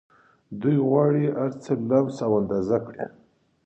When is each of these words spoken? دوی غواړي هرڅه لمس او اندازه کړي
دوی 0.61 0.77
غواړي 0.87 1.23
هرڅه 1.37 1.71
لمس 1.89 2.15
او 2.25 2.31
اندازه 2.41 2.77
کړي 2.85 3.05